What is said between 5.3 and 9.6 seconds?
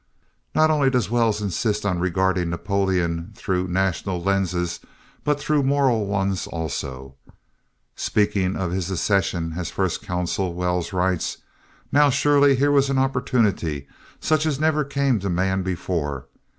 through moral ones also. Speaking of his accession